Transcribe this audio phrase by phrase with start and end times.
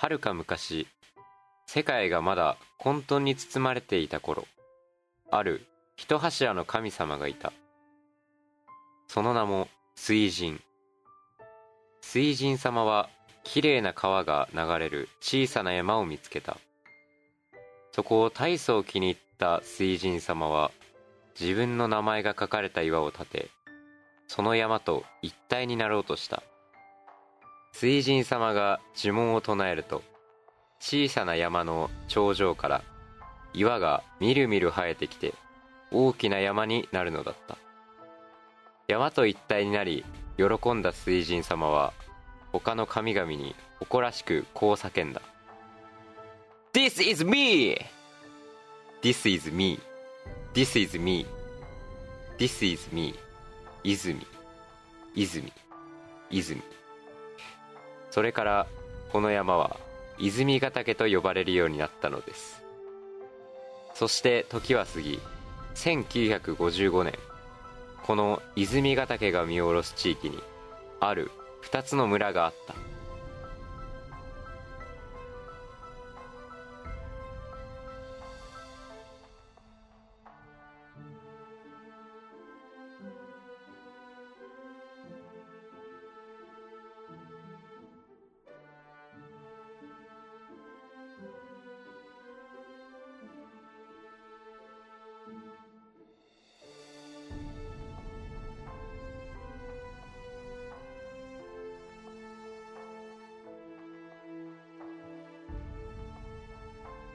[0.00, 0.86] はるか昔
[1.66, 4.46] 世界がまだ混沌に包まれていた頃
[5.30, 7.52] ある一柱の神様がいた。
[9.08, 10.58] その名も水神。
[12.00, 13.10] 水神様は
[13.44, 16.56] きれいな川が流れる小さな山を見つけた。
[17.92, 20.70] そこを大層気に入った水神様は
[21.38, 23.50] 自分の名前が書かれた岩を建て
[24.28, 26.42] その山と一体になろうとした。
[27.72, 30.02] 水神様が呪文を唱えると
[30.80, 32.82] 小さな山の頂上から
[33.52, 35.34] 岩がみるみる生えてきて
[35.90, 37.58] 大きな山になるのだった
[38.88, 40.04] 山と一体になり
[40.36, 41.92] 喜んだ水神様は
[42.52, 45.22] 他の神々に誇らしくこう叫んだ
[46.72, 47.76] This is me!
[49.02, 49.80] This is me.
[50.52, 51.24] This is me.
[52.38, 53.14] This is me.
[53.82, 54.26] 泉。
[55.14, 55.50] 泉。
[56.30, 56.62] 泉。
[58.10, 58.66] それから
[59.12, 59.76] この山は
[60.18, 62.62] 泉ヶ岳と呼ばれるようになったのです。
[63.94, 65.20] そして時は過ぎ
[65.74, 67.14] 1955年
[68.02, 70.38] この泉ヶ岳が見下ろす地域に
[71.00, 71.30] ある
[71.70, 72.74] 2つの村があった。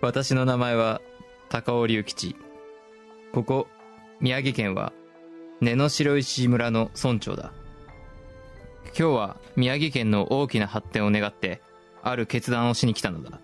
[0.06, 1.02] 私の名前は
[1.50, 2.36] 高尾龍吉。
[3.34, 3.68] ここ
[4.20, 4.94] 宮城県は
[5.62, 7.54] 根の白石村の村長だ。
[8.86, 11.60] 今日は宮城県の大きな発展を願って
[12.04, 13.40] ある決断をしに来たのだ。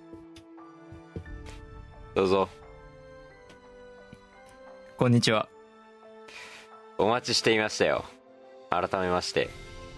[2.14, 2.48] どうぞ。
[4.98, 5.50] こんにちは。
[7.00, 8.06] お待ちしていましたよ。
[8.70, 9.50] 改めまして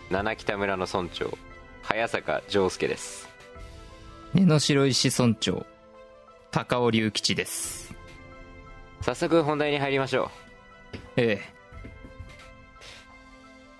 [0.09, 1.37] 七北村の村長
[1.81, 3.27] 早坂丈介です。
[4.33, 5.65] 根の白石村長
[6.53, 7.95] 高尾龍吉です。
[9.01, 10.29] 早速本題に入りましょう。
[11.17, 11.41] え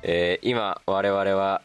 [0.02, 0.40] え。
[0.44, 1.62] ー今我々は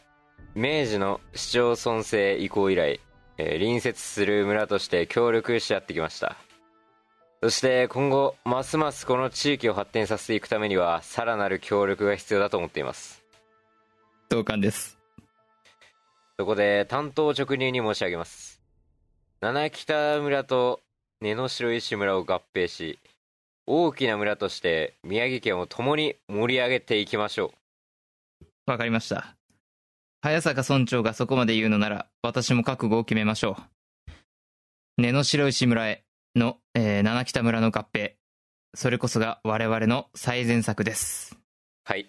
[0.53, 2.99] 明治の市町村制移行以来、
[3.39, 6.37] えー隣接する村として協力し合ってきました。
[7.41, 13.23] そして今後ますますこの地域を発展させていくためにはさらなる協力が必要だと思っています。
[13.25, 14.99] え同感です。
[16.37, 18.61] そこで担当直入に申し上げます。
[19.41, 20.81] 七北村と
[21.21, 22.97] 根の白石村を合併し
[23.67, 27.51] 大きな村として宮城県を共に盛り上げていきましょ
[28.41, 28.45] う。
[28.71, 29.35] わかりました。
[30.21, 33.57] 早坂村長がそこまで言うのなら私も覚悟を決めましょ
[34.07, 34.11] う。
[34.97, 36.03] 根の白石村へ
[36.35, 38.13] の、えー七北村の合併。
[38.75, 41.37] それこそが我々の最善策です。
[41.83, 42.07] はい。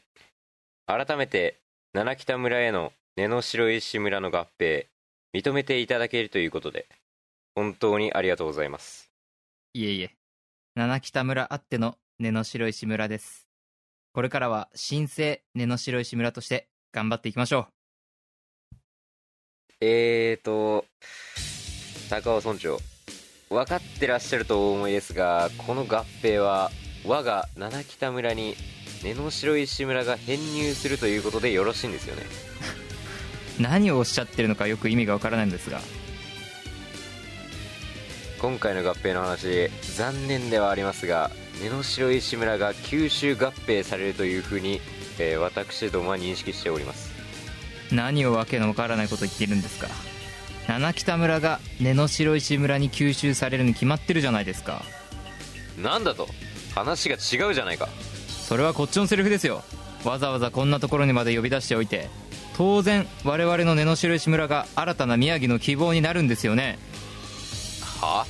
[0.86, 1.58] 改めて
[1.94, 4.86] 七北村への根の白石村の合併
[5.34, 6.86] 認めていただけるということで
[7.54, 9.10] 本当にありがとうございます。
[9.74, 10.16] いえいえ。
[10.74, 13.46] 七北村あっての根の白石村です。
[14.12, 17.68] これからは新生根の白石村として頑張っていきましょ
[19.80, 20.84] えーと
[22.08, 22.78] 高尾村長。
[23.48, 26.70] 分かってらっしゃるとお思いですがこの合併は
[27.04, 28.54] 我が七北村に
[29.02, 32.22] 根の白石村が編入するということでよろしいんですよね。
[33.58, 35.80] う 何をおっしゃってるのかよく意味がわからないんですが
[38.40, 41.30] 今回の合併の話残念ではありますが
[41.62, 44.80] 根の白石村が九州合併されるというふうに、
[45.18, 47.10] えー私どもは認識しております。
[47.92, 49.88] 何をわけのわからないこと言っているんですか？
[50.68, 54.82] 七北村が根の白石村に吸収されるに決まってるじゃないですか。
[55.76, 56.26] なんだと？
[56.74, 57.88] 話が違うじゃないか。
[58.28, 59.62] それはこっちのセリフですよ。
[60.04, 62.08] わざわざこんなところにまで呼び出しておいて
[62.56, 66.78] 当然我々の根の白石村が新たな宮城の希望になるんですよね。
[68.00, 68.24] は？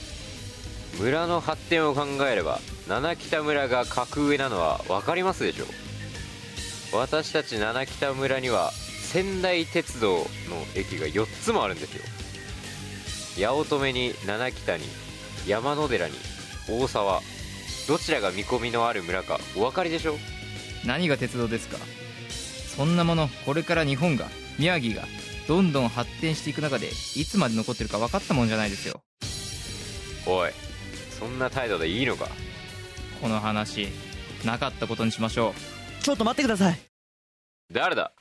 [1.00, 5.64] 村の発展を考えれば七北村が格上なのは分かりますでしょ
[6.94, 10.24] 私たち七北村には仙台鉄道の
[10.76, 11.94] 駅が4つもあるんです
[13.38, 13.48] よ。
[13.48, 14.84] 八乙女に七北に
[15.46, 16.14] 山野寺に
[16.68, 17.22] 大沢
[17.88, 20.16] どちらが見込みのある村かお分かりでしょ
[20.84, 21.78] 何が鉄道ですか？
[22.76, 25.06] そんなものこれから日本が宮城が
[25.48, 29.00] どんどん発展していく中でいつまで残ってるか分かったもんじゃないですよ。
[30.26, 30.50] おい
[31.20, 32.26] そんな態度でいいのか？
[33.20, 33.88] この話
[34.44, 35.54] なかったことにしましょ
[36.00, 36.80] ちょっと待ってください。
[37.70, 38.12] 誰だ？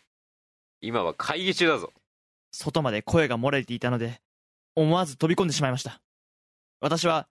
[0.82, 1.94] 今は会議中だぞ。
[2.52, 4.20] 外まで声が漏れていたので
[4.76, 6.02] 思わず飛び込んでしまいました。
[6.82, 7.28] 私は、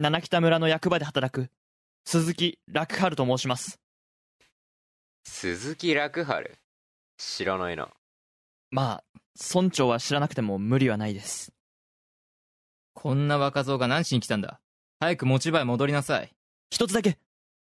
[0.00, 1.50] 七北村の役場で働く、
[2.04, 3.78] 鈴木楽春と申します。
[5.24, 6.58] 鈴木楽春？
[7.16, 7.88] 知らないな。
[8.72, 9.20] まあ、
[9.54, 11.52] 村長は知らなくても無理はないです。
[12.92, 14.60] こんな若造が何しに来たんだ？
[15.00, 16.34] 早く持ち場へ戻りなさい。
[16.70, 17.18] 一つだけ、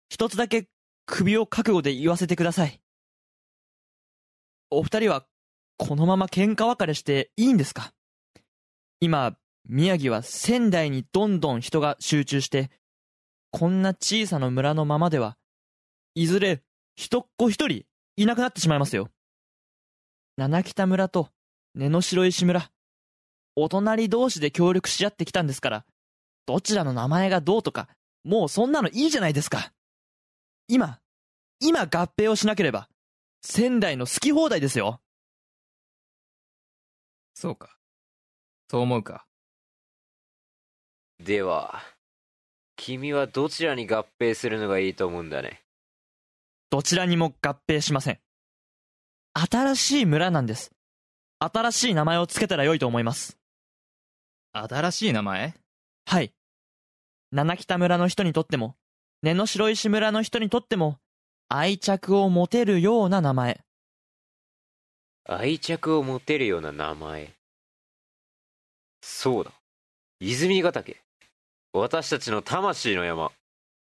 [0.09, 0.69] 一つだけ
[1.07, 2.81] 首を覚悟で言わせてください。
[4.71, 5.27] お二人は、
[5.77, 7.93] このまま喧嘩別れしていいんですか？
[9.01, 9.37] 今、
[9.69, 12.71] 宮城は仙台にどんどん人が集中して、
[13.51, 15.37] こんな小さな村のままでは、
[16.15, 16.63] いずれ
[16.97, 17.85] 人っ子一人
[18.17, 19.09] いなくなってしまいますよ。
[20.37, 21.31] 七北村と
[21.75, 22.71] 根の白石村、
[23.57, 25.85] お隣同士で協力し合ってきたんですから、
[26.49, 27.91] どちらの名前がどうとか、
[28.25, 29.71] もうそんなのいいじゃないですか。
[30.67, 30.99] 今、
[31.61, 32.89] 今合併をしなければ、
[33.43, 35.03] 仙台の好き放題ですよ。
[37.35, 37.77] そうか。
[38.71, 39.27] そう思うか。
[41.23, 41.83] では
[42.77, 45.61] 君はどちらに合併するのがいいと思うんだね？
[46.71, 48.21] どちらにも合併しません。
[49.35, 50.71] 新しい村なんです。
[51.41, 53.37] 新しい名前をつけたら良いと思います。
[54.53, 55.55] 新しい名前？
[56.07, 56.33] はい。
[57.31, 58.77] 七北村の人にとっても、
[59.23, 60.99] 根の白石村の人にとっても、
[61.49, 63.61] 愛着を持てるような名前。
[65.29, 67.35] 愛着を持てるような名前。
[69.03, 69.53] そうだ。
[70.21, 71.01] 泉ヶ岳。
[71.73, 73.31] 私たちの魂の山。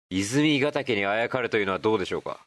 [0.10, 2.46] 泉ヶ岳にあやかるというのはどうでしょうか？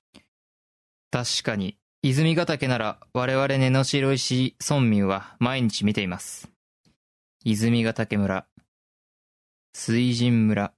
[1.11, 6.51] 確かに、泉ヶ岳なら我々根の白石村民は毎日見ています。
[7.45, 8.47] 泉ヶ岳村、
[9.73, 10.73] 水神村、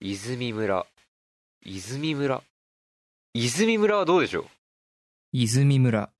[0.00, 0.86] 泉村
[1.64, 2.42] 泉村？
[3.34, 4.44] 泉村はどうでしょう？
[5.32, 6.10] 泉村。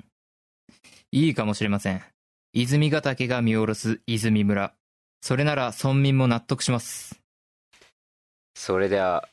[1.13, 2.03] いいかもしれません。
[2.55, 4.73] 泉ヶ岳が見下ろす泉村。
[5.21, 7.21] それなら村民も納得します。
[8.55, 9.29] それでは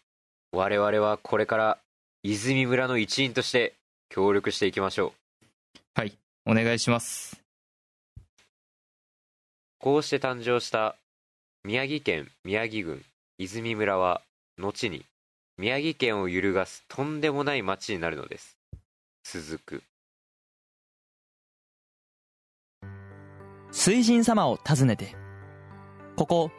[0.51, 1.78] 我々はこれから
[2.22, 3.74] 泉村の一員として
[4.10, 6.13] 協力していきましょうはい、
[6.46, 7.42] お願いします。
[9.80, 10.98] こうして誕生した
[11.63, 13.04] 宮城県宮城郡
[13.38, 14.22] 泉村は
[14.57, 15.05] 後に
[15.57, 18.57] 宮城県を揺るがすとんでもない町になるのです
[19.23, 19.83] 続く
[23.73, 25.15] 水神様を訪ねて、
[26.15, 26.51] ここ、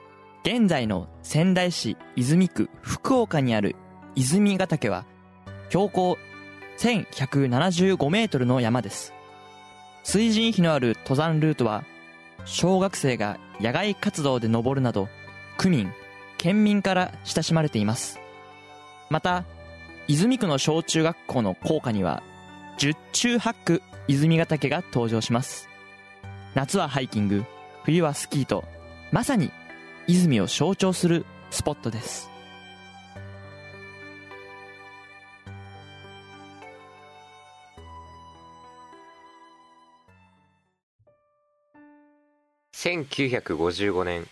[0.43, 3.77] 現在の仙台市泉区福岡にある
[4.17, 5.07] 泉ヶ岳は、
[5.69, 6.19] 標高
[6.79, 9.15] 1175メートルの山です。
[10.03, 11.85] 水神碑のある登山ルートは、
[12.45, 15.09] 小学生が野外活動で登るなど、
[15.57, 15.93] 区民、
[16.45, 18.21] 県民から親しまれています。
[19.09, 19.47] また、
[20.09, 22.23] 泉区の小中学校の校歌には、
[22.77, 25.71] 十中八九泉ヶ岳が登場します。
[26.55, 27.45] 夏はハイキング
[27.83, 28.63] 冬はスキーと
[29.11, 29.51] まさに
[30.07, 32.31] 泉を象徴するスポットです
[42.75, 44.29] 1955年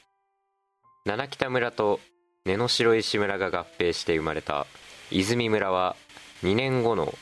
[1.05, 1.99] 七北村と
[2.47, 4.69] 根の白石村が合併して生まれた
[5.11, 5.97] 泉村は
[6.45, 7.13] 2年後の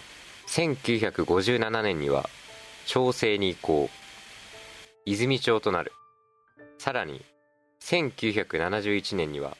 [0.48, 2.28] 1957年には
[2.84, 3.88] 町制に移行。
[5.06, 5.92] 泉町となる。
[6.78, 7.24] さらに
[7.82, 9.56] 1971年には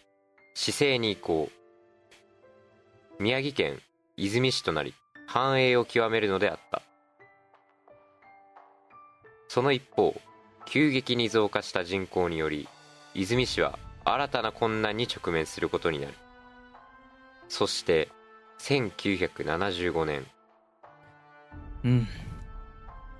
[0.53, 1.51] 市政に移行。
[3.19, 3.81] 宮城県
[4.19, 4.93] 泉市となり
[5.27, 6.83] 繁栄を極めるのであった。
[9.49, 10.15] その一方
[10.67, 12.69] 急激に増加した人口により
[13.15, 16.15] 泉市は新たな困難に直面することになる。
[17.49, 18.09] そして
[18.61, 20.27] 1975年。
[21.85, 22.09] うん。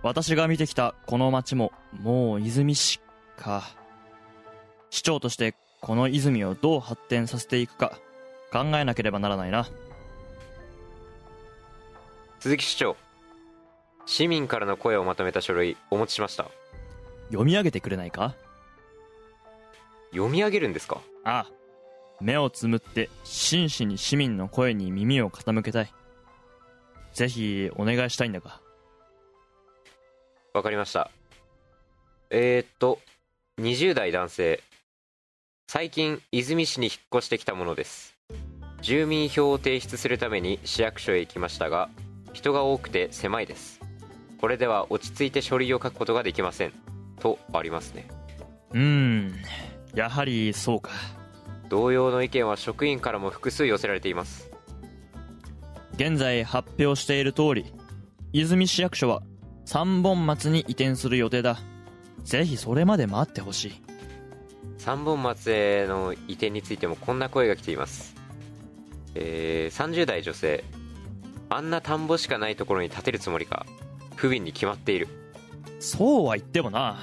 [0.03, 3.01] 私が見てきたこの町ももう泉市
[3.37, 3.65] か。
[4.91, 7.99] 市長としてこの泉をどう発展させていくか
[8.53, 9.67] 考えなければならないな。
[12.41, 12.97] 鈴木市長
[14.07, 16.47] 市民からの声をまとめた書類お持ちしました。
[17.29, 18.35] 読み上げてくれないか？
[20.11, 21.01] 読み上げるんですか？
[21.25, 21.51] ああ。
[22.21, 25.93] 目をつむって真摯に市民の声に耳を傾けたい。
[27.15, 28.61] ぜひお願いしたいんだが。
[30.53, 31.11] わかりました。
[32.31, 32.99] えー、っと
[33.59, 34.63] 20代男性。
[35.69, 38.17] 最近泉市に引っ越してきたものです。
[38.83, 41.91] 住民票を提出するために市役所へ行きましたが
[42.33, 43.81] 人が多くて狭いです。
[44.41, 46.73] これでは落ち着いて書類を書くことができません。
[47.21, 48.09] とありますね。
[48.73, 49.35] うーん
[49.95, 50.91] やはりそうか。
[51.69, 54.51] 同様の意見は職員からも複数寄せられています。
[55.95, 57.73] 現在発表している通り
[58.33, 59.23] 泉市役所は
[59.67, 61.59] 三本松に移転する予定だ。
[62.25, 63.83] ぜひそれまで待ってほしい。
[64.79, 68.15] 三本松への移転についてもこんな声が来ています、
[69.15, 70.65] えー30代女性
[71.51, 73.67] あんな田んぼしかないところに建てるつもりか
[74.17, 75.09] 不憫に決まっている。
[75.81, 76.99] そうは言ってもな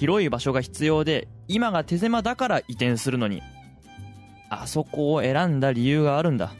[0.00, 3.42] 広い場所が必要で今が手狭だから移転するのに。
[4.48, 6.54] あそこを選んだ理由があるんだ。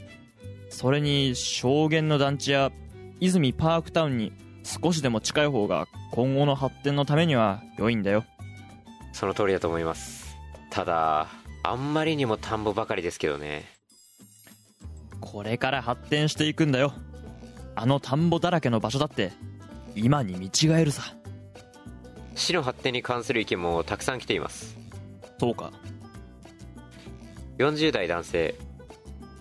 [0.69, 2.71] それに証言の団地や
[3.19, 8.27] 泉パークタウンに少しでも近い方が今後の発展のためには良いんだよ。
[9.15, 10.37] その通りだと思います。
[10.69, 11.29] ただ
[11.63, 13.65] あんまりにも田んぼばかりですけどね。
[15.23, 16.93] これから発展していくんだよ。
[17.75, 19.33] あの田んぼだらけの場所だって
[19.95, 21.15] 今に見違えるさ
[22.41, 24.77] 市の発展に関する意見もたくさん来ています。
[25.39, 25.73] そうか。
[27.59, 28.55] 40代男性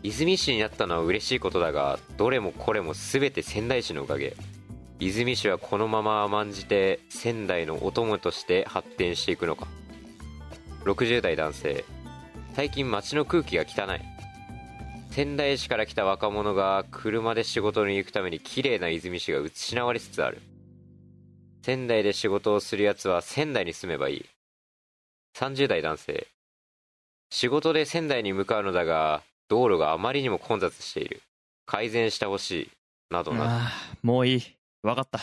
[0.04, 4.36] 泉市になったのは嬉しいことだがどれもこれも全て仙台市のおかげ。
[5.00, 9.68] 泉市はこのまま甘んじて仙台のお供として発展していくのか。
[10.84, 11.86] 60代男性
[12.54, 14.02] 最近街の空気が汚い。
[15.12, 20.42] 仙台市から来た若者が車で仕事に行くために綺麗な泉市が失われつつある
[21.62, 24.26] 仙台で仕事をするやつは仙台に住めばいい。
[25.38, 26.28] 30代男性
[27.30, 31.22] 仕事で仙台に向かうのだが道路があまりにも混雑している。
[31.66, 32.70] 改善してほしい。
[33.12, 33.44] などなど。
[33.46, 34.42] ああもういい。
[34.84, 35.20] わかった。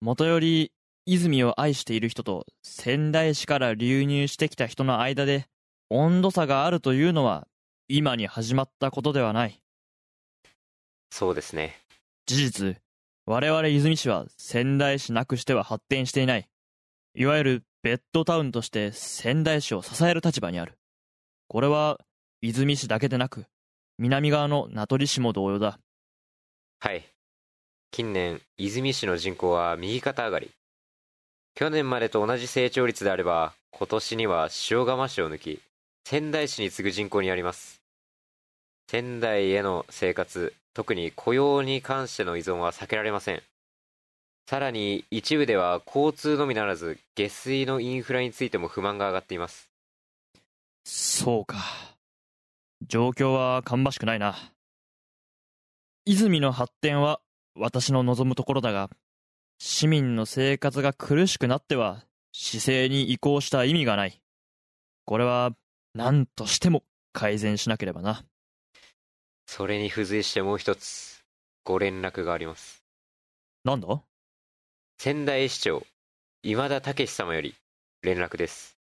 [0.00, 0.72] 元より
[1.06, 5.46] 泉を愛している人と仙台市から流入してきた人の間で
[5.90, 7.46] 温度差があるというのは
[7.88, 9.60] 今に始まったことではない。
[11.10, 11.78] そうですね。
[12.26, 12.76] 事実
[13.30, 16.48] 我々泉市は仙台市なくしては発展していない。
[17.14, 20.80] いわゆるベッドタウンとして仙台市を支える立場にある。
[21.46, 22.00] これは
[22.42, 23.46] 泉市だけでなく
[23.98, 25.78] 南側の名取市も同様だ。
[26.80, 27.04] はい。
[27.92, 30.50] 近年泉市の人口は右肩上がり。
[31.54, 35.60] 去年までと同じ成長率であれば今年には塩釜市を抜き
[36.04, 37.79] 仙台市に次ぐ人口になります。
[38.90, 43.42] 仙台への生活特に雇用に関しての依存は避けられません。
[44.48, 49.70] さらに一部では交通のみならず下水のインフラについても不満が上がっています。
[50.84, 51.58] そうか。
[52.88, 54.34] 状況は芳しくないな。
[56.04, 57.20] 泉の発展は
[57.54, 58.90] 私の望むところだが
[59.60, 64.20] 市民の生活が苦しくなっては市政に移行した意味がない。
[65.04, 65.52] これは
[65.94, 66.82] 何としても
[67.12, 68.24] 改善しなければな。
[69.52, 71.24] それに付随してもう一つ
[71.64, 72.84] ご連絡があります。
[73.64, 74.00] なんだ？
[74.96, 75.84] 仙台市長
[76.44, 77.56] 今田武様より
[78.02, 78.78] 連絡です。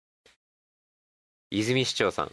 [1.51, 2.31] 泉市長さん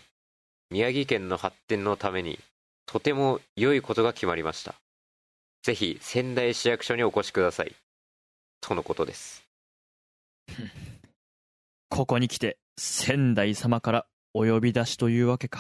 [0.71, 2.39] 宮城県の発展のために
[2.87, 4.77] とても良いことが決まりました。
[5.65, 7.75] ぜひ仙台市役所にお越しください。
[8.61, 9.43] とのことです。
[11.89, 15.59] ここに来て仙台様からお呼び出しというわけか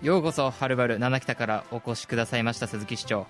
[0.00, 3.26] ようこそはるばる七北からお越しくださいました鈴木市長。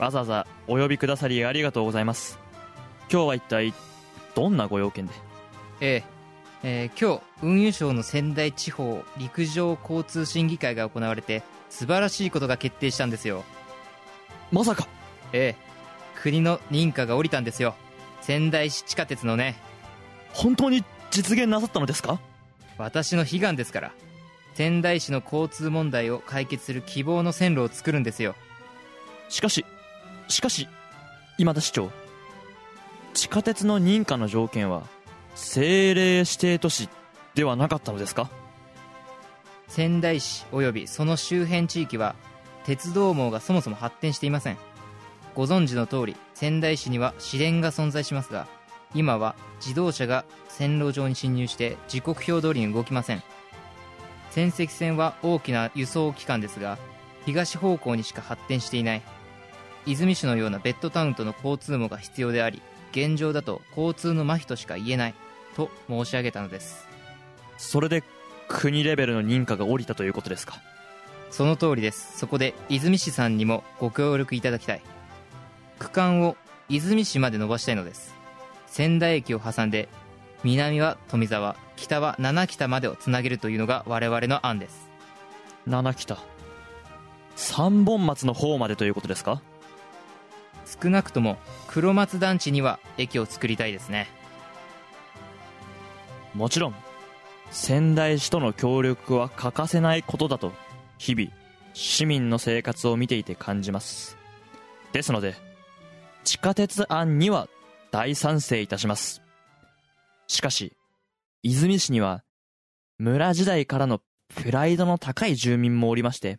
[0.00, 2.40] わざわざお呼びくださりありがとうございます。
[3.08, 3.72] 今日は一体
[4.34, 5.12] どんなご用件で？
[5.80, 6.02] え
[6.64, 13.44] ええー今日運輸省の仙台地方陸上交通審議会が行われて素晴らしいことが決定したんですよ。
[14.50, 14.88] まさか。
[15.32, 15.72] ええ
[16.20, 17.76] 国の認可が下りたんですよ。
[18.22, 19.54] 仙台市地下鉄のね。
[20.32, 22.18] 本当に実現なさったのですか？
[22.76, 23.92] 私の悲願ですから
[24.54, 28.34] 仙台市の交通問題を解決する希望の線路を作るんですよ。
[29.28, 29.64] しかし
[30.28, 30.68] しかし
[31.38, 31.90] 今田市長
[33.14, 34.82] 地下鉄の認可の条件は
[35.32, 36.88] 政令指定都市
[37.34, 38.30] ではなかったのですか？
[39.68, 42.14] 仙台市及びその周辺地域は
[42.64, 44.58] 鉄道網がそもそも発展していません。
[45.34, 48.46] ご存知の通り仙台市には市電が存在しますが
[48.94, 53.22] 今は自動車が線路上に侵入して時刻表通りに動きません
[54.32, 56.78] 仙石線は大きな輸送機関ですが
[57.26, 59.02] 東方向にしか発展していない。
[59.84, 62.62] 泉市のようなベッドタウンとの交通網が必要であり
[62.92, 65.14] 現状だと交通の麻痺としか言えない。
[65.54, 66.88] と申し上げたのです。
[67.58, 68.02] それで
[68.48, 70.54] 国レベルの認可が下りたということですか？
[71.30, 72.18] その通りです。
[72.18, 74.82] そこで泉市さんにもご協力いただきたい。
[75.78, 76.38] 区間を
[76.70, 78.14] 泉市まで伸ばしたいのです。
[78.66, 79.90] 仙台駅を挟んで
[80.44, 84.90] 南は富沢北は七北までをつなげるというのが我々の案です。
[85.66, 86.18] 七北。
[87.36, 89.40] 三本松の方までということですか？
[90.82, 94.08] 少なくとも黒松団地には駅を作りたいですね。
[96.34, 96.74] もちろん
[97.50, 100.52] 仙台市との協力は欠かせないことだと
[100.98, 101.30] 日々
[101.74, 104.16] 市民の生活を見ていて感じます。
[104.92, 105.34] ですので
[106.24, 107.48] 地下鉄案には
[107.90, 109.22] 大賛成いたします
[110.26, 110.76] しかし、
[111.42, 112.24] 泉市には、
[112.98, 114.00] 村時代からの
[114.34, 116.38] プライドの高い住民もおりまして、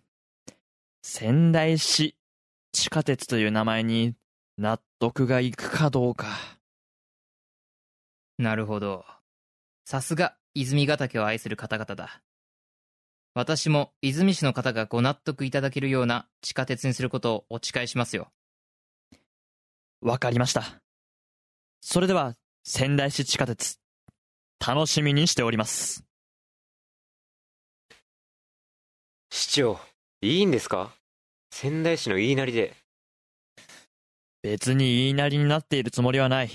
[1.01, 2.15] 仙台市
[2.71, 4.15] 地下鉄という名前に
[4.57, 6.27] 納得がいくかどうか。
[8.37, 9.05] なるほど。
[9.85, 12.21] さすが、泉ヶ岳を愛する方々だ。
[13.35, 18.31] 私も泉市の方がご納得いただけるような地下鉄にすることをお誓いしますよ。
[20.01, 20.81] わかりました。
[21.81, 23.77] それでは、仙台市地下鉄、
[24.65, 26.05] 楽しみにしております。
[29.29, 29.77] 市長
[30.21, 30.93] いいんですか？
[31.51, 32.73] 仙台市の言いなりで
[34.41, 36.49] 別に言いなりになっているつもりはない。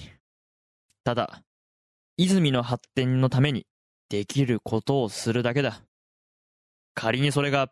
[1.05, 1.43] ただ、
[2.17, 3.67] 泉の発展のために
[4.09, 5.83] できることをするだけだ。
[6.95, 7.71] 仮にそれが、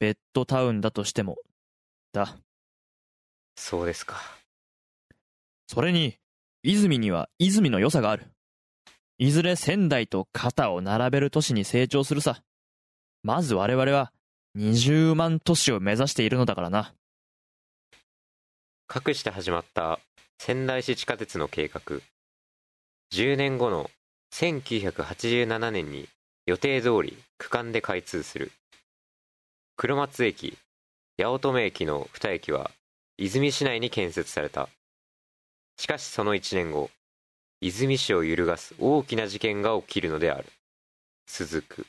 [0.00, 1.36] ベッドタウンだとしても、
[2.12, 2.36] だ。
[3.56, 4.20] そうですか
[5.66, 6.18] それに、
[6.66, 8.26] 泉には泉の良さがある。
[9.18, 12.42] いずれ仙台と肩を並べる都市に成長するさ。
[13.22, 14.12] まず我々は、
[14.56, 16.94] 20万都市を目指しているのだからな。
[18.86, 20.00] かくして始まった
[20.38, 21.80] 仙台市地下鉄の計画
[23.12, 23.90] 10年後の
[24.32, 26.08] 1987年に
[26.46, 28.52] 予定通り区間で開通する
[29.76, 30.56] 黒松駅
[31.18, 32.70] 八乙女駅の2駅は
[33.18, 34.68] 泉市内に建設された
[35.76, 36.90] しかしその1年後
[37.60, 40.46] 泉市を揺るがす大きな事件が起きるのである
[41.26, 41.86] 続く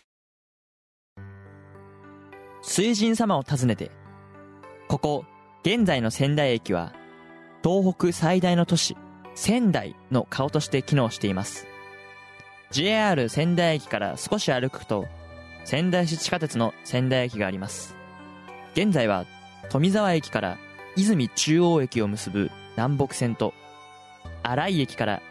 [2.66, 3.92] 水神様を訪ねて、
[4.88, 5.26] ここ、
[5.62, 6.94] 現在の仙台駅は、
[7.64, 8.98] 東北最大の都市、
[9.36, 11.68] 仙台の顔として機能しています。
[12.72, 15.06] JR 仙台駅から少し歩くと、
[15.64, 17.96] 仙台市地下鉄の仙台駅があります。
[18.74, 19.26] 現在は、
[19.70, 20.58] 富沢駅から
[20.96, 23.54] 泉中央駅を結ぶ南北線と、
[24.52, 25.22] 新井駅から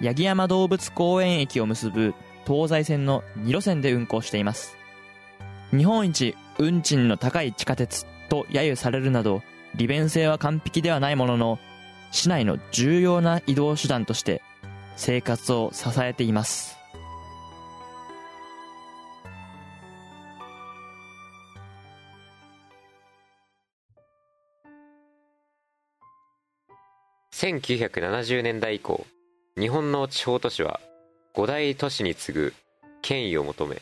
[0.00, 2.14] 八木山動物公園駅を結ぶ
[2.46, 4.76] 東西線の2路線で運行しています。
[5.70, 9.42] 日本一運賃の高い地下鉄と揶揄されるなど
[9.74, 11.58] 利便性は完璧ではないものの
[12.10, 14.42] 市内の重要な移動手段として
[14.96, 16.77] 生活を支えています
[27.38, 29.06] 1970年代以降
[29.56, 30.80] 日本の地方都市は
[31.34, 32.54] 五大都市に次ぐ
[33.00, 33.80] 権威を求め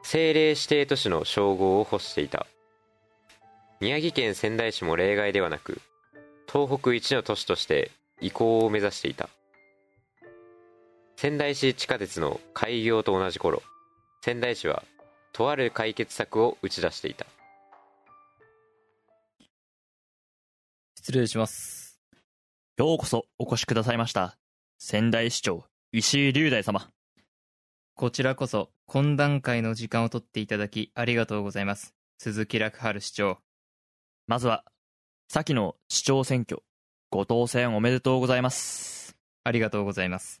[0.00, 2.48] 政令指定都市の称号を欲していた。
[3.80, 5.80] 宮城県仙台市も例外ではなく
[6.52, 9.28] 東北一の都市として移行を目指していた。
[11.14, 13.62] 仙台市地下鉄の開業と同じ頃
[14.22, 14.82] 仙台市は
[15.32, 17.26] とある解決策を打ち出していた。
[20.96, 21.79] 失礼します。
[22.80, 24.38] ようこそお越しくださいました
[24.78, 26.88] 仙台市長石井龍大様
[27.94, 31.92] こちらこそ、懇談会の時間を取っていただきありがとうございます。
[32.16, 33.36] 鈴木楽春市長。
[34.26, 34.64] まずは
[35.28, 36.62] 先の市長選挙
[37.10, 39.14] ご当選おめでとうございます
[39.44, 40.40] ありがとうございます。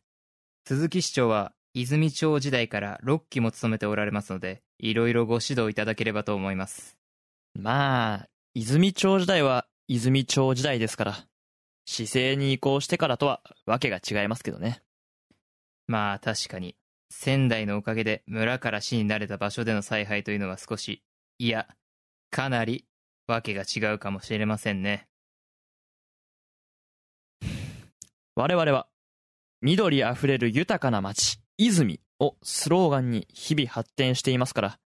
[0.66, 6.96] 鈴木市長は、泉町時代から6期も務めておられますので、いろいろご指導いただければと思います。
[7.52, 11.26] まあ泉町時代は泉町時代ですから
[11.92, 14.80] 市政に移行してからとはわけが違いますけどね
[15.88, 16.76] まあ確かに、
[17.10, 21.02] 仙台のおかげで村から市になれた場所での采配というのは少し、
[21.40, 21.66] いや、
[22.30, 22.86] かなり
[23.26, 25.08] わけが違うかもしれませんね。
[28.36, 28.86] 我々は
[29.60, 34.78] 緑あふれる豊かな街泉をスローガンに日々発展していますから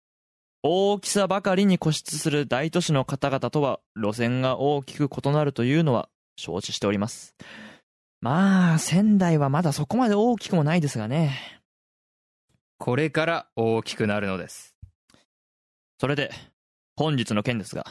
[0.64, 7.36] 大きさばかりに固執する大都市の方々とは路線が大きく異なるというのは承知しております
[8.22, 11.62] まあ仙台はまだそこまで大きくもないですがね
[12.86, 14.76] これから大きくなるのです。
[16.02, 16.32] それで
[16.98, 17.86] 本日の件ですが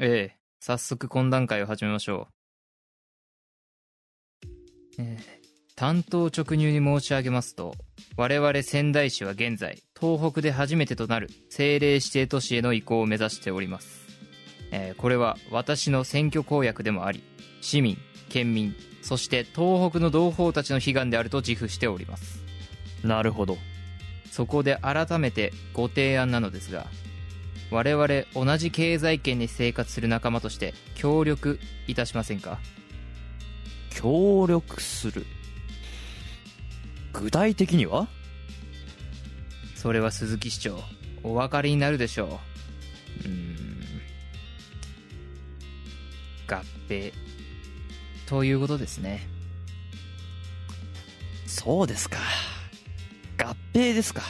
[0.00, 2.26] ええ、早速懇談会を始めましょ
[4.42, 4.48] う。
[4.98, 5.38] えー
[5.76, 7.76] 担当直入に申し上げますと、
[8.16, 14.08] 我々仙台市は現在、東北で初めてとなる政令指定都市への移行を目指しております。
[14.72, 17.22] えーこれは私の選挙公約でもあり、
[17.60, 22.42] 市民、県民、そして東北の同胞たちの悲願であると自負しております。
[23.04, 23.58] なるほど。
[24.30, 26.86] そこで改めてご提案なのですが
[27.70, 32.58] 我々同じ経済圏に生活する仲間として協力いたしませんか？
[33.90, 35.26] 協力する？
[37.12, 38.08] 具体的には？
[39.74, 40.78] それは鈴木市長
[41.22, 42.38] お分かりになるでしょ
[43.24, 43.28] う。
[43.28, 43.78] うーん。
[46.46, 47.12] 合併
[48.28, 49.26] ということですね。
[51.46, 52.18] そうですか。
[53.42, 54.22] 合併ですか。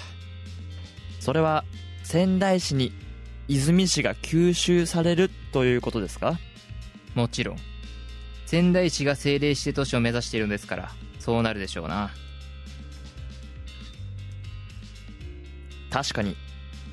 [1.19, 1.65] それは
[2.05, 2.93] 仙台市に
[3.49, 6.39] 泉市が吸収されるということですか？
[7.15, 7.57] もちろん。
[8.47, 12.11] 仙台市が政令指定都市を目指しているんですからそうなるでしょうな。
[15.91, 16.37] 確かに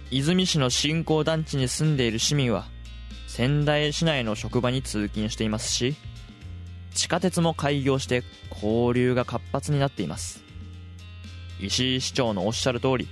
[0.09, 2.65] 泉市の新興団地に住んでいる市民は
[3.27, 5.95] 仙台市内の職場に通勤していますし
[7.05, 10.43] 地下鉄も開業して交流が活発になっています。
[11.59, 13.09] 石井市長のおっしゃる通り切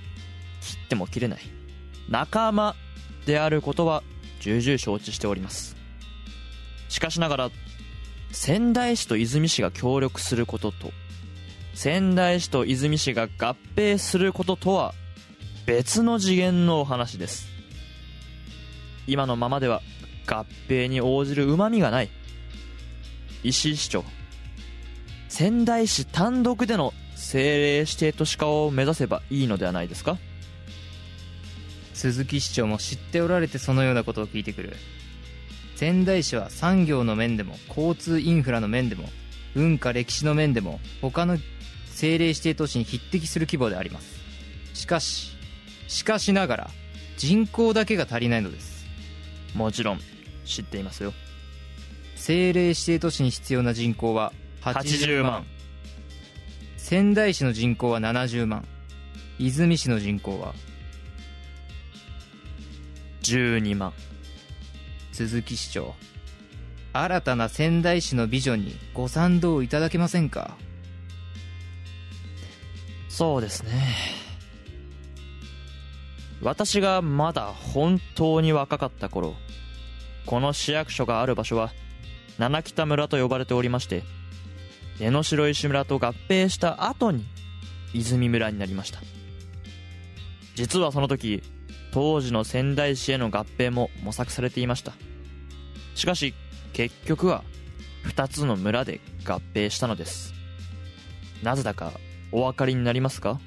[0.86, 1.40] っても切れない。
[2.08, 2.74] 仲間
[3.24, 4.02] であることは
[4.40, 5.76] 重々承知しております。
[6.88, 7.50] しかしながら
[8.32, 10.90] 仙台市と泉市が協力することと
[11.74, 14.92] 仙台市と泉市が合併することとは
[15.66, 17.46] 別の次元のお話です。
[19.06, 19.82] 今のままでは
[20.26, 22.10] 合併に応じるうまみがない。
[23.44, 24.04] 石井市長。
[25.28, 30.16] 仙台市単独での政令指定都市化を目指せばいいのではないですか？
[31.92, 34.76] 鈴木市長も知っておられてそのようなことを聞いてくる。
[35.76, 39.08] 仙台市は産業の面でも交通インフラの面でも
[39.54, 41.36] 文化歴史の面でも他の
[41.88, 44.20] 政令指定都市に匹敵する規模であります。
[44.72, 45.36] しかし
[45.86, 46.70] しかしながら
[47.18, 48.86] 人口だけが足りないのです。
[49.54, 50.00] もちろん
[50.44, 51.12] 知っていますよ
[52.24, 54.32] 政令指定都市に必要な人口は
[54.62, 55.44] 80万。
[56.78, 58.64] 仙台市の人口は70万。
[59.38, 60.54] 泉市の人口は
[63.20, 63.92] 12万。
[65.12, 65.94] 鈴木市長。
[66.94, 70.56] 新たな仙台市のビジョンにご賛同いただけませんか？
[73.10, 73.70] そうですね。
[76.40, 79.34] 私がまだ本当に若かった頃
[80.24, 81.74] この市役所がある場所は
[82.38, 84.02] 七北村と呼ばれておりまして
[85.00, 87.24] 江ノ城石村と合併した後に
[87.92, 89.00] 泉村になりました。
[90.54, 91.42] 実はその時
[91.92, 94.92] 当時の仙台市への合併も模索されていました。
[95.94, 96.34] しかし
[96.72, 97.44] 結局は
[98.04, 100.34] 2つの村で合併したのです。
[101.42, 101.92] なぜだか
[102.32, 103.40] お分かりになりますか？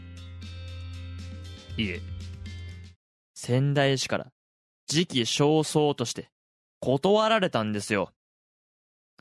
[1.78, 2.02] いえ。
[3.34, 4.28] 仙台市から
[4.88, 6.30] 時期尚早として
[6.80, 8.12] 断られたんですよ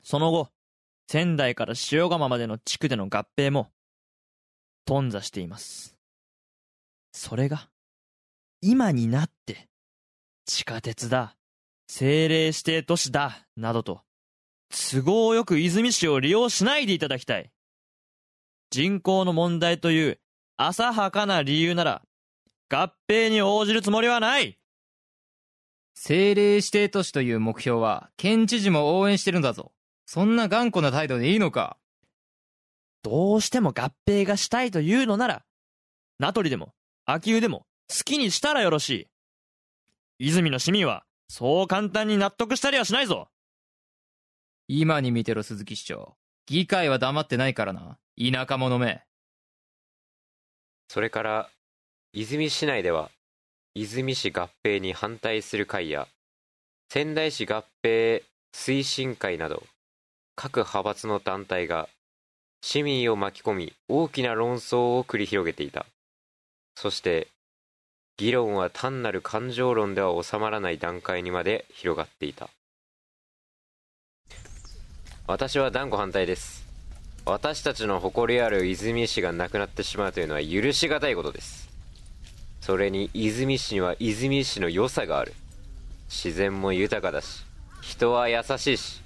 [0.09, 0.51] その後
[1.09, 3.73] 仙台から塩釜までの地区での合併も
[4.85, 5.97] 頓挫しています。
[7.11, 7.69] それが
[8.62, 9.66] 今になって
[10.45, 11.35] 地下鉄だ
[11.88, 14.03] 政令指定都市だなどと
[14.71, 17.51] 都合よく泉市を利用しないでいただきたい。
[18.71, 20.21] 人口の問題という
[20.57, 22.03] 浅はかな理由なら
[22.71, 24.57] 合併に応じるつもりはない。
[25.97, 29.73] 政令指定都市という目標は県知事も応援してるんだぞ。
[30.07, 31.77] そんな頑固な態度でいいのか？
[33.03, 35.45] どうしても合併がしたいというのなら
[36.19, 36.73] 名取でも
[37.05, 39.07] 秋保でも好きにしたらよろしい。
[40.19, 43.29] 泉の市民はそう簡単に納得したりはしないぞ。
[44.69, 46.16] 今に見てろ鈴木市長。
[46.47, 47.99] 議会は黙ってないからな。
[48.16, 49.03] 田舎者め。
[50.88, 51.49] それから
[52.12, 53.11] 泉市内では
[53.75, 56.07] 泉市合併に反対する会や
[56.88, 58.23] 仙台市合併
[58.55, 59.64] 推進会など
[60.37, 61.88] 各派閥の団体が
[62.61, 65.87] 市民を巻き込み大きな論争を繰り広げていた。
[66.75, 67.29] そして
[68.18, 72.51] 議論は単なる感情論では収まらない段階にまで広がっていた。
[75.27, 76.66] 私は断固反対です。
[77.25, 81.68] 私たちの誇りある泉市がなくなってしまうというのは許し難いことです。
[82.61, 85.33] それに泉市には泉市の良さがある。
[86.11, 87.44] 自然も豊かだし
[87.81, 89.03] 人は優しいし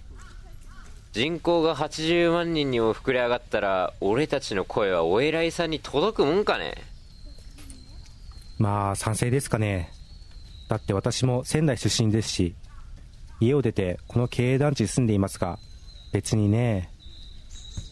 [1.12, 6.74] 人口が80万人にも膨れ上がったら俺たちの声はお偉いさんに届くもんかね？
[8.58, 9.90] まあ賛成ですかね。
[10.68, 12.54] だって私も仙台出身ですし
[13.40, 15.58] 家を出てこの経営団地に住んでいますが
[16.12, 16.90] 別にね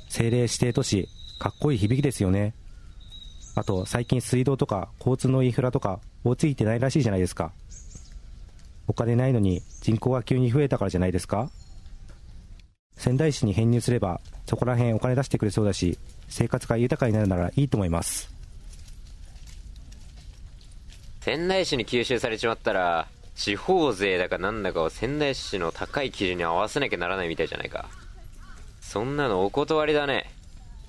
[0.07, 1.09] 政令指定都市
[1.41, 2.55] かっこいい響きですよね。
[3.57, 7.51] あと最近水道とか交通のインフラとか追いついてないらしいじゃないですか。
[8.87, 11.51] お金ないのに人口が急に増えたからじゃないですか。
[12.99, 18.31] 仙台市に編入すればそこら辺お金出してくれそうだし生活が豊かになるならいいと思います。
[21.21, 27.89] 仙台市に吸収されちまったら地方税だかなんだかを仙台市の高い基準に合わせなきゃならないみたいじゃないか。
[28.81, 30.31] そんなのお断りだね。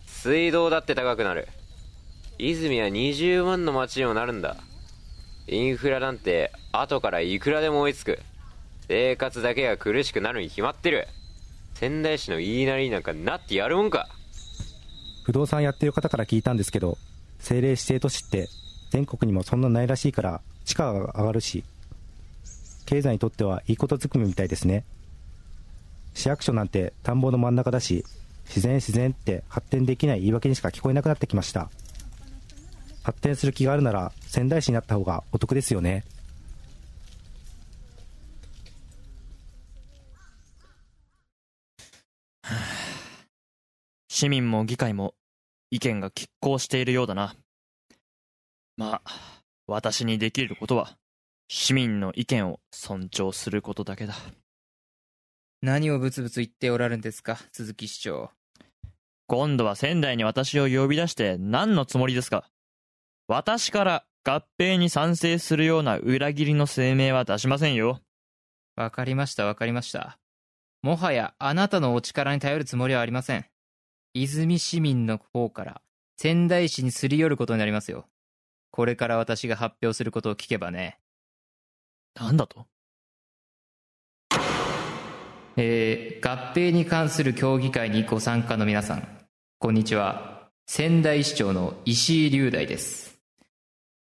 [0.08, 1.48] 水道だって高くなる。
[2.38, 4.56] 泉は20万の町にもなるんだ。
[5.48, 8.20] インフラなんて後からいくらでも追いつく。
[8.88, 11.08] 生活だけが苦しくなるに決まってる。
[11.80, 14.10] 仙台市の言いなりなんかなってやるもんか。
[15.24, 16.98] 不動産やってる方から聞いたんですけど
[17.38, 18.50] 政令指定都市って
[18.90, 21.64] 全国にもそんなないらしいから地価が上がるし
[22.86, 24.84] 経済にとってはいいことずくめみたいですね。
[26.14, 28.04] 市役所なんて田んぼの真ん中だし
[28.48, 31.70] 自然自然って発展できない言い訳にしか聞こえなくなってきました。
[33.04, 36.04] 発展する気があるなら仙台市になった方がお得ですよね。
[44.20, 45.16] 市民も議会も
[45.72, 47.36] 意見が拮抗しているようだな。
[48.76, 49.12] まあ、
[49.66, 50.98] 私にできることは、
[51.48, 54.16] 市民の意見を尊重することだけだ。
[55.62, 58.32] 何をブツブツ言っておられるんですか鈴木市長
[59.28, 62.44] 今度は仙台に私を呼び出して何のつもりですか
[63.30, 68.02] 私から合併に賛成するような裏切りの声明は出しませんよ。
[68.76, 70.20] わかりましたわかりました
[70.82, 73.49] もはやあなたのお力に頼るつもりはありません
[74.14, 75.82] 泉市民の方から
[76.18, 78.08] 仙台市にすり寄ることになりますよ。
[78.72, 81.00] これから私が発表することを聞けばね。
[82.16, 82.66] なんだと？
[85.58, 89.08] えー、合併に関する協議会にご参加の皆さん
[89.60, 90.50] こんにちは。
[90.66, 93.20] 仙台市長の石井龍大です。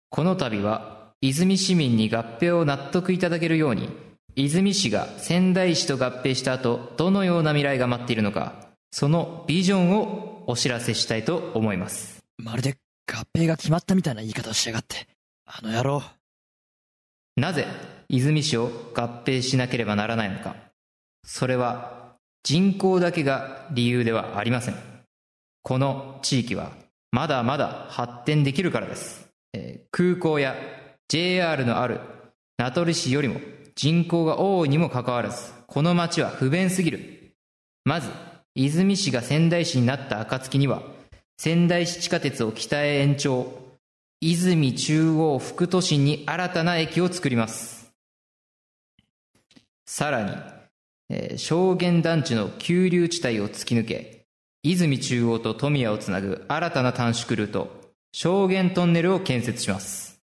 [0.09, 3.89] この度は泉市民に合併を納得いただけるように
[4.35, 8.64] 泉市が仙台市と合併した後どのような未来が待っているのか
[8.97, 12.23] そのビジョンをお知らせしたいと思います。
[12.37, 15.05] まるで合併が決まったみたいな言い方をしやがって。
[15.45, 16.01] あの野郎。
[17.35, 17.67] なぜ
[18.07, 20.55] 泉市を合併しなければならないのか。
[21.25, 24.75] それは人口だけが理由ではありません。
[25.61, 26.71] この地域は
[27.11, 30.55] まだまだ発展できるからです、えー空港や
[31.09, 31.99] JR のある
[32.57, 33.41] 名取市よりも
[33.75, 37.33] 人口が多いにもかかわらずこの町は不便すぎる。
[37.83, 38.09] まず
[38.55, 40.81] 泉市が仙台市になった暁には
[41.37, 43.65] 仙台市地下鉄を北へ延長。
[44.21, 47.91] 泉中央副都心に新たな駅を作ります。
[49.85, 50.31] さらに、
[51.09, 54.25] えー証言団地の急流地帯を突き抜け
[54.63, 57.69] 泉中央と富谷をつなぐ新たな短縮ルート
[58.13, 60.19] 証言トンネルを建設します。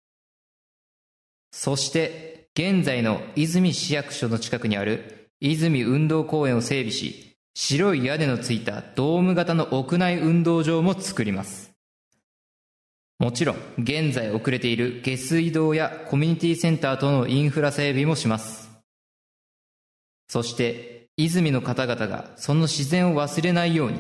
[1.51, 7.28] そして現在の泉市役所の近くにある泉運動公園を整備し
[7.61, 11.73] 白い屋根のついたドーム型の屋内運動場も作ります。
[13.19, 18.71] もちろん現在遅れている下水道やコミュニティセンターとのインフラ整備もします。
[20.29, 23.99] そして泉の方々がその自然を忘れないように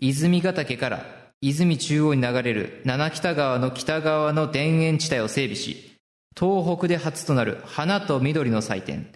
[0.00, 1.06] 泉ヶ岳から
[1.40, 5.96] 泉中央に流れる七北川の北側の田園地帯を整備し
[6.36, 9.06] 東北で初となる花と緑の祭典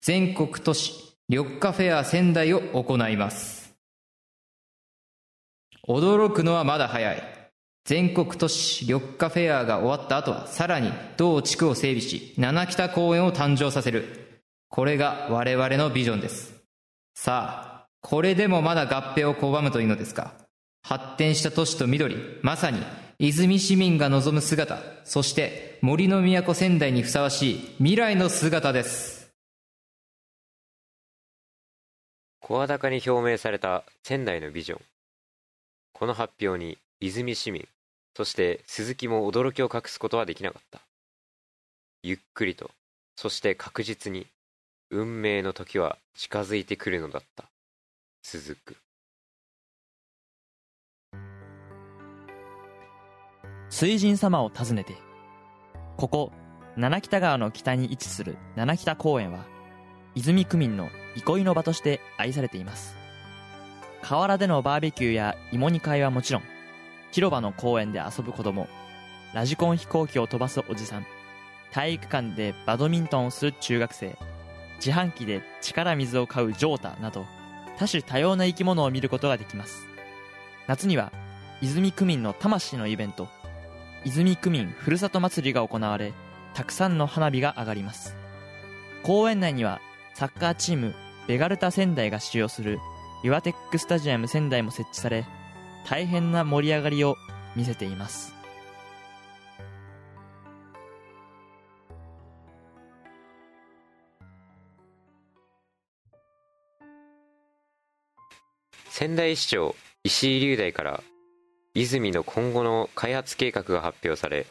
[0.00, 3.72] 全国都市緑化フェア仙台を行います。
[5.86, 7.22] 驚くのはまだ早い。
[7.84, 14.42] 全国都市緑化フェアが終わった後はさらに同地区を整備し七北公園を誕生させる。
[14.70, 16.52] これが我々のビジョンです。
[17.14, 20.32] さあこれでもまだ合併を拒むというのですか？
[20.82, 22.80] 発展した都市と緑まさに
[23.20, 29.19] 泉市民が望む姿そして森の都仙台にふさわしい未来の姿です。
[32.50, 34.80] 声高に表明された仙台のビジョン。
[35.92, 37.68] この発表に泉市民
[38.16, 40.80] そして鈴木も驚きを隠すことはできなかった。
[42.02, 42.72] ゆっくりと
[43.14, 44.26] そして確実に
[44.90, 47.44] 運命の時は近づいてくるのだった。
[48.24, 48.76] 続く。
[53.68, 54.96] 水神様を訪ねて
[55.96, 56.32] ここ
[56.76, 59.59] 七北田川の北に位置する七北田公園は
[60.14, 62.96] 泉区民の憩いの場として愛されています。
[64.02, 66.42] 河原でのバーベキューや芋煮会はもちろん
[67.12, 68.66] 広場の公園で遊ぶ子供
[69.34, 71.06] ラジコン飛行機を飛ばすおじさん
[71.70, 74.16] 体育館でバドミントンをする中学生
[74.76, 77.26] 自販機で力水を買うジョータなど
[77.78, 79.86] 多種多様な生き物を見ることができます。
[80.66, 81.12] 夏には
[81.62, 83.28] 泉区民の魂のイベント
[84.04, 86.12] 泉区民ふるさと祭りが行われ
[86.54, 88.16] たくさんの花火が上がります。
[89.02, 89.80] 公園内には
[90.20, 90.92] サッカーチーム
[91.28, 92.78] ベガルタ仙台が使用する
[93.24, 95.24] ユアテックスタジアム仙台も設置され
[95.88, 97.16] 大変な盛り上がりを
[97.56, 98.34] 見せています。
[108.90, 111.02] 仙台市長石井龍大から
[111.72, 114.44] 泉の今後の開発計画が発表され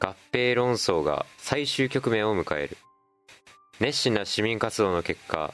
[0.00, 2.78] 合併論争が最終局面を迎える。
[3.78, 5.52] 熱心な市民活動の結果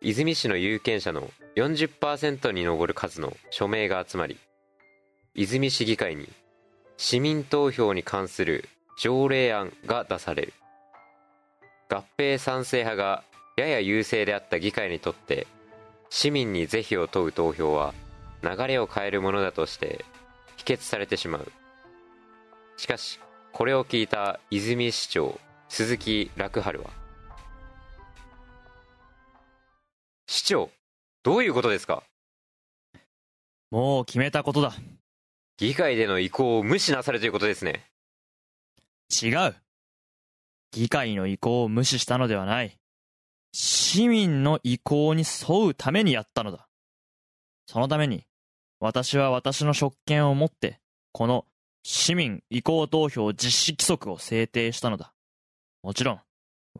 [0.00, 4.38] 泉市の有権者の40%に上る数の署名が集まり
[5.34, 6.28] 泉市議会に
[6.96, 10.52] 市民投票に関する条例案が出される。
[11.88, 13.22] 合併賛成派が
[13.56, 15.46] やや優勢であった議会にとって
[16.10, 17.94] 市民に是非を問う投票は
[18.42, 20.04] 流れを変えるものだとして
[20.56, 21.52] 否決されてしまう。
[22.76, 23.20] しかし
[23.52, 27.01] これを聞いた泉市長鈴木楽春は
[30.26, 30.70] 市長
[31.22, 32.02] どういうことですか？
[33.70, 34.74] もう決めたことだ。
[35.58, 37.84] 議会での意向を無視なされということですね
[39.22, 39.54] 違う。
[40.72, 42.78] 議会の意向を無視したのではない。
[43.52, 46.66] 市民の意向に沿うためにやったのだ。
[47.66, 48.24] そのために、
[48.80, 50.80] 私は私の職権を持って、
[51.12, 51.44] この
[51.82, 55.12] 市民意向投票実施規則を制定したのだ。
[55.82, 56.20] もちろん、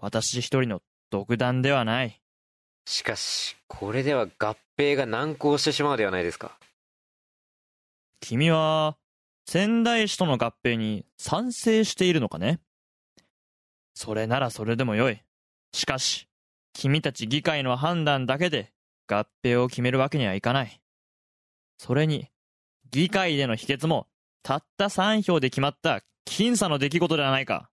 [0.00, 2.21] 私一人の独断ではない。
[2.84, 6.58] しかしこれでは合併が難航してしまうではないですか
[8.20, 8.96] 君は、
[9.46, 12.60] 仙台市との合併に賛成しているのかね？
[13.94, 15.20] それならそれでもよい。
[15.72, 16.28] しかし、
[16.72, 18.72] 君たち議会の判断だけで
[19.08, 20.80] 合併を決めるわけにはいかない。
[21.78, 22.28] それに、
[22.90, 24.06] 議会での否決も、
[24.42, 27.70] たった3票で決まった僅差の出来事ではないか。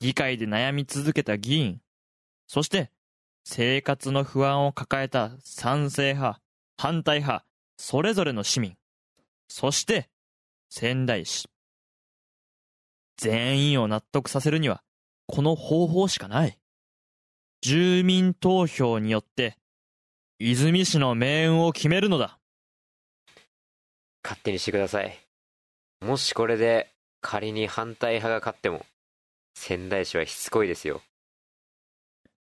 [0.00, 1.80] 議会で悩み続けた議員、
[2.48, 2.90] そして、
[3.44, 6.40] 生活の不安を抱えた賛成派、
[6.76, 7.44] 反対派、
[7.76, 8.76] それぞれの市民、
[9.46, 10.10] そして、
[10.68, 11.48] 仙台市。
[13.16, 14.82] 全員を納得させるには、
[15.26, 16.58] この方法しかない。
[17.62, 19.56] 住民投票によって、
[20.40, 22.38] 泉市の命運を決めるのだ。
[24.28, 25.18] 勝手にしてください
[26.02, 28.84] もしこれで仮に反対派が勝っても
[29.54, 31.00] 仙台市はしつこいですよ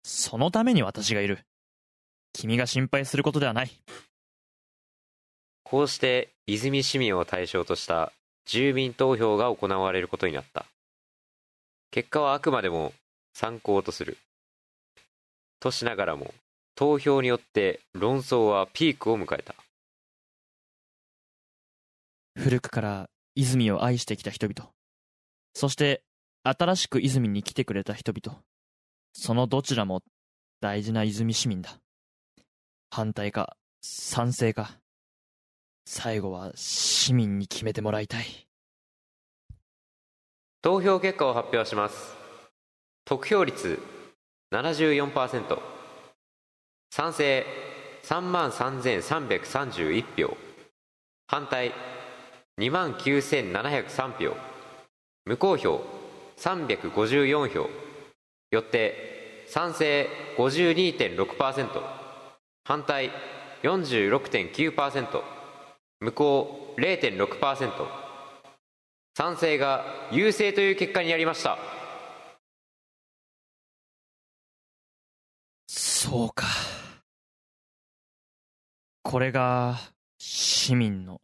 [0.02, 1.40] そのために私がいる。
[2.32, 3.70] 君が心配することではない。
[5.64, 8.12] こうして泉市民を対象とした
[8.46, 10.66] 住民投票が行われることになった
[11.90, 12.92] 結果はあくまでも
[13.32, 14.18] 参考とする
[15.60, 16.34] としながらも
[16.74, 19.54] 投票によって論争はピークを迎えた
[22.34, 24.70] 古くから泉を愛してきた人々。
[25.54, 26.02] そして、
[26.44, 28.40] 新しく泉に来てくれた人々。
[29.12, 30.02] そのどちらも
[30.60, 31.78] 大事な泉市民だ。
[32.90, 34.78] 反対か、賛成か。
[35.86, 38.46] 最後は市民に決めてもらいたい。
[40.62, 42.14] 投票結果を発表します
[43.04, 43.82] 得票率
[44.52, 45.58] 74%
[46.92, 47.44] 賛成
[48.04, 50.36] 3万3331票
[51.26, 51.72] 反対
[52.60, 54.36] 2万9703票
[55.24, 55.80] 無効票
[56.36, 57.81] 354票
[58.52, 61.82] よって賛成52.6%
[62.64, 63.10] 反対
[63.64, 65.22] 46.9%
[66.00, 67.70] 無効0.6%
[69.16, 71.58] 賛成が優勢という結果になりました
[76.02, 76.46] そうか。
[79.02, 79.78] これが
[80.18, 81.22] 市民の、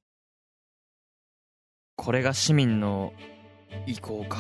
[1.96, 3.12] これが市民の
[3.86, 4.38] 意向か。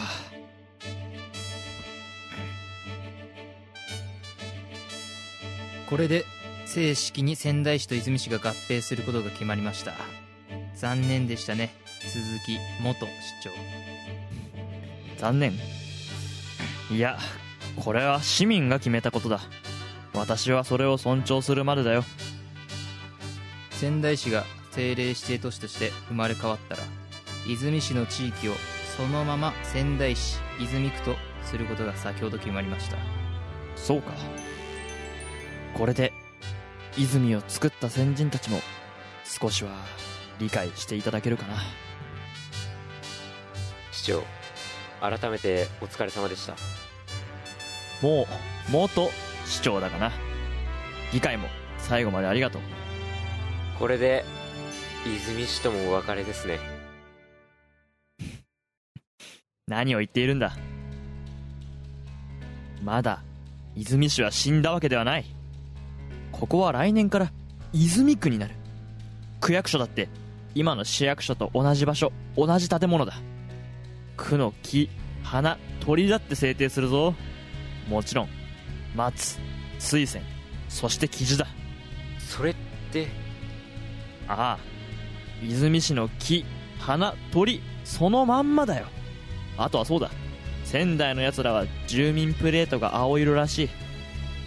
[5.88, 6.24] これで
[6.66, 9.94] 正式に仙台市と泉市が合併することが決まりました
[10.74, 11.72] 残念でしたね
[12.06, 13.10] 鈴木元市
[13.42, 13.50] 長
[15.18, 15.52] 残念。
[16.90, 17.18] いや、
[17.76, 19.40] これは市民が決めたことだ。
[20.14, 22.04] 私はそれを尊重するまでだよ。
[23.70, 26.82] 仙台市が政令指定都市として生まれ変わったら
[27.46, 28.54] 泉市の地域を
[28.96, 32.96] そのまま仙台市泉区とすることが先ほど決まりました
[33.76, 34.12] そうか。
[35.74, 36.12] これで、
[36.96, 38.60] 泉を作った先人たちも、
[39.24, 39.70] 少しは
[40.38, 41.56] 理解していただけるかな。
[43.92, 44.22] 市長
[45.00, 46.56] 改めてお疲れ様でした
[48.02, 49.10] もう、元
[49.44, 50.12] 市長だかな。
[51.12, 51.48] 議会も
[51.78, 52.62] 最後までありがとう。
[53.78, 54.24] これで
[55.06, 56.58] 泉市ともお別れですね
[59.66, 60.56] 何を言っているんだ。
[62.82, 63.22] まだ、
[63.74, 65.37] 泉市は死んだわけではない。
[66.32, 67.32] ここは来年から
[67.72, 68.54] 泉区になる。
[69.40, 70.08] 区役所だって、
[70.54, 73.14] 今の市役所と同じ場所、同じ建物だ。
[74.16, 74.90] 区の木、
[75.22, 77.14] 花、鳥だって制定するぞ。
[77.88, 78.28] もちろん、
[78.94, 79.38] 松、
[79.78, 80.22] 水仙、
[80.68, 81.46] そして木地だ。
[82.28, 82.54] それっ
[82.92, 83.08] て
[84.28, 84.58] ああ
[85.42, 86.44] 泉市の木
[86.78, 88.86] 花鳥そのまんまだよ
[89.56, 90.10] あとはそうだ
[90.64, 93.68] 仙台のやつらは住民プレートが青色らしい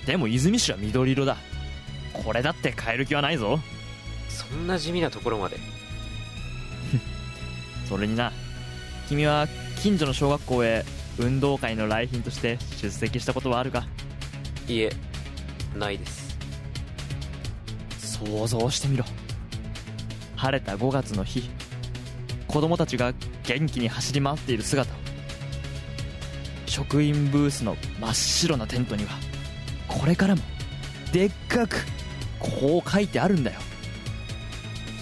[0.05, 1.37] でも泉市は緑色だ
[2.13, 3.59] これだって変える気はないぞ。
[4.29, 5.57] そんな地味なところまで。
[7.87, 8.31] それにな。
[9.07, 9.47] 君は
[9.81, 10.85] 近所の小学校へ
[11.17, 13.85] 運動会の来賓として出席したことはあるか？
[14.67, 14.93] いえ
[15.77, 16.37] ないです。
[17.99, 19.05] 想像してみろ。
[20.35, 21.49] 晴れた5月の日。
[22.47, 24.93] 子供たちが元気に走り回っている姿。
[24.93, 25.01] を
[26.71, 29.11] 職員ブースの真っ白なテントには
[29.89, 30.41] これからも
[31.11, 31.75] でっかく
[32.41, 33.59] こう書いてあるんだよ。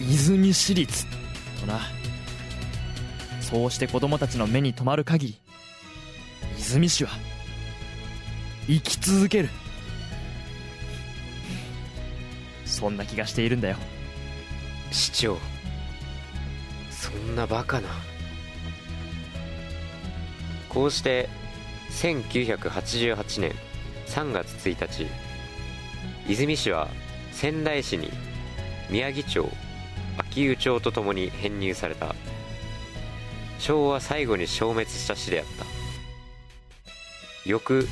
[0.01, 1.05] 泉市立
[1.59, 1.79] とな。
[3.41, 5.39] そうして子供たちの目に留まる限り
[6.59, 7.09] 泉市は
[8.67, 9.49] 生き続ける。
[12.65, 13.77] そんな気がしているんだよ。
[14.91, 15.37] 市長
[16.91, 17.89] そんなバカな。
[20.69, 21.27] こうして
[21.89, 23.55] 1988年
[24.05, 25.07] 3月1日
[26.27, 26.87] 泉市は
[27.39, 28.11] 仙台市に
[28.89, 29.49] 宮城町
[30.17, 32.13] 秋保町とともに編入された
[33.59, 35.65] 昭和最後に消滅した市であった。
[37.45, 37.87] 翌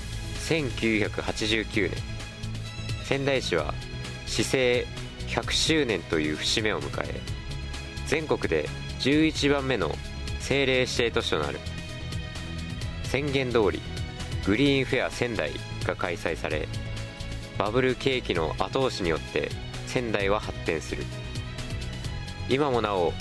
[0.50, 1.92] 1989年
[3.06, 3.74] 仙台市は
[4.26, 4.86] 市政
[5.30, 7.22] 100周年という節目を迎え
[8.06, 8.68] 全国で
[9.00, 9.96] 11番目の
[10.40, 11.60] 政令指定都市となる
[13.06, 13.80] 宣言通り
[14.46, 15.52] グリーンフェア仙台
[15.86, 16.68] が開催され
[17.58, 19.50] バブル景気の後押しによって
[19.88, 21.04] 仙台は発展する。
[22.50, 23.14] 今もなお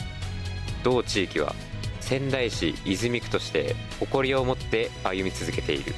[0.84, 1.54] 同地域は
[2.00, 5.94] 仙台市泉区として誇りを持って歩み続けている。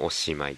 [0.00, 0.56] おしまい。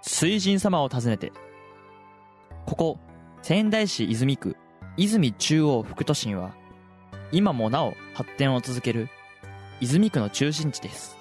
[0.00, 1.30] 水神様を訪ねて
[2.64, 2.98] ここ
[3.42, 4.56] 仙台市泉区
[4.96, 6.54] 泉中央副都心は
[7.32, 9.08] 今もなお発展を続ける
[9.80, 11.16] 泉区の中心地です。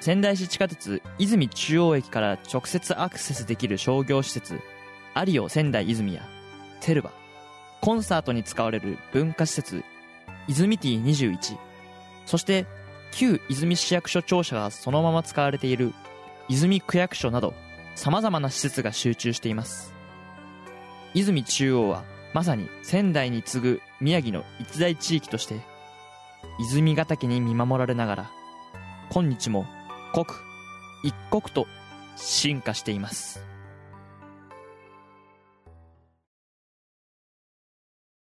[0.00, 4.60] 仙台市地下鉄泉中央駅から直接アクセスできる商業施設
[5.14, 6.22] アリオ仙台泉や
[6.80, 7.12] テルバ。
[7.80, 9.84] コンサートに使われる文化施設
[10.48, 11.58] 泉ティ21
[12.26, 12.66] そして
[13.12, 15.92] 旧泉市役所庁舎がそのまま使われている
[16.48, 17.54] 泉区役所など
[17.94, 19.94] 様々な施設が集中しています。
[21.14, 25.60] 泉中央はまさに仙台に次ぐ宮城の一大地域として
[26.60, 28.30] 泉ヶ岳に見守られながら
[29.08, 29.64] 今日も
[30.12, 30.34] 刻
[31.02, 31.66] 一刻と
[32.16, 33.45] 進化しています。